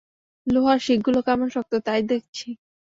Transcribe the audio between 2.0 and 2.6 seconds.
দেখছি।